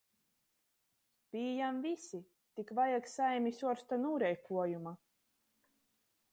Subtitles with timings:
[1.35, 2.21] Pījam vysi,
[2.61, 4.99] tik vajag saimis uorsta nūreikuojuma.